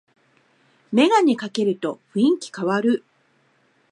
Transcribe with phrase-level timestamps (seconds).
[0.91, 3.03] メガネかけると雰囲気かわる